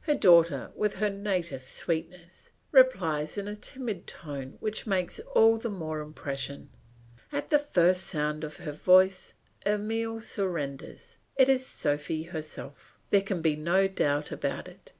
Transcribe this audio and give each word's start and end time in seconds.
Her 0.00 0.14
daughter, 0.16 0.72
with 0.74 0.94
her 0.94 1.08
native 1.08 1.62
sweetness, 1.62 2.50
replies 2.72 3.38
in 3.38 3.46
a 3.46 3.54
timid 3.54 4.08
tone 4.08 4.56
which 4.58 4.88
makes 4.88 5.20
all 5.36 5.56
the 5.56 5.70
more 5.70 6.00
impression. 6.00 6.70
At 7.30 7.50
the 7.50 7.60
first 7.60 8.02
sound 8.02 8.42
of 8.42 8.56
her 8.56 8.72
voice, 8.72 9.34
Emile 9.64 10.20
surrenders; 10.20 11.18
it 11.36 11.48
is 11.48 11.64
Sophy 11.64 12.24
herself; 12.24 12.98
there 13.10 13.22
can 13.22 13.40
be 13.40 13.54
no 13.54 13.86
doubt 13.86 14.32
about 14.32 14.66
it. 14.66 14.90